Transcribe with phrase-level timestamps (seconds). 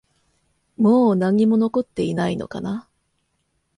[0.77, 2.89] もう何も残っていないのかな？